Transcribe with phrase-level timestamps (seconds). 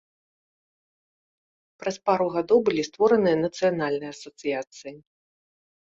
[1.83, 4.95] Праз пару гадоў былі створаныя нацыянальныя асацыяцыі.